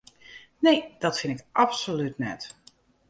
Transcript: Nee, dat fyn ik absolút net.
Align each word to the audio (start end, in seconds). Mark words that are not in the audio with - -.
Nee, 0.65 0.95
dat 0.99 1.19
fyn 1.19 1.29
ik 1.31 1.45
absolút 1.51 2.17
net. 2.17 2.55